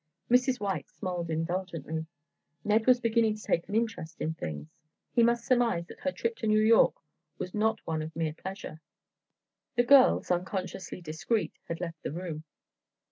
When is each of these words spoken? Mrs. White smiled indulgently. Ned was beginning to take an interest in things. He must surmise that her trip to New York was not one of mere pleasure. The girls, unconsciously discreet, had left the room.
Mrs. 0.31 0.59
White 0.59 0.89
smiled 0.89 1.29
indulgently. 1.29 2.07
Ned 2.63 2.87
was 2.87 2.99
beginning 2.99 3.35
to 3.35 3.43
take 3.43 3.69
an 3.69 3.75
interest 3.75 4.19
in 4.19 4.33
things. 4.33 4.67
He 5.13 5.21
must 5.21 5.45
surmise 5.45 5.85
that 5.85 5.99
her 5.99 6.11
trip 6.11 6.37
to 6.37 6.47
New 6.47 6.59
York 6.59 6.95
was 7.37 7.53
not 7.53 7.85
one 7.85 8.01
of 8.01 8.15
mere 8.15 8.33
pleasure. 8.33 8.81
The 9.75 9.83
girls, 9.83 10.31
unconsciously 10.31 11.01
discreet, 11.01 11.53
had 11.67 11.79
left 11.79 12.01
the 12.01 12.11
room. 12.11 12.45